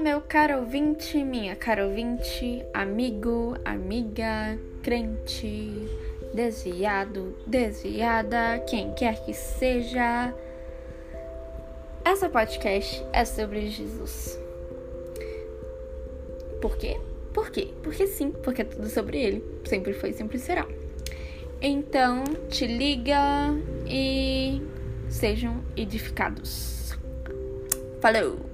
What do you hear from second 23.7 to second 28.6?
e sejam edificados. Falou!